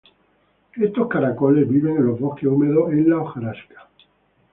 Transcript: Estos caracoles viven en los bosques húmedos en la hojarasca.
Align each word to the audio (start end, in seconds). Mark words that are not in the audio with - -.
Estos 0.77 1.07
caracoles 1.07 1.69
viven 1.69 1.95
en 1.97 2.07
los 2.07 2.19
bosques 2.19 2.45
húmedos 2.49 2.89
en 2.91 3.07
la 3.07 3.17
hojarasca. 3.19 3.87